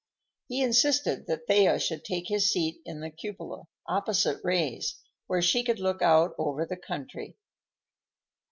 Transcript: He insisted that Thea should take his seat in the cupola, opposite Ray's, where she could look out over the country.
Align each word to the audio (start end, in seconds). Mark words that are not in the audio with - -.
He 0.47 0.63
insisted 0.63 1.27
that 1.27 1.45
Thea 1.45 1.77
should 1.77 2.03
take 2.03 2.27
his 2.29 2.49
seat 2.51 2.81
in 2.85 3.01
the 3.01 3.11
cupola, 3.11 3.65
opposite 3.85 4.43
Ray's, 4.43 4.99
where 5.27 5.43
she 5.43 5.63
could 5.63 5.79
look 5.79 6.01
out 6.01 6.33
over 6.39 6.65
the 6.65 6.75
country. 6.75 7.37